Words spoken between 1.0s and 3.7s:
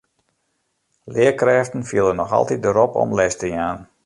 Learkrêften fiele noch altyd de rop om les te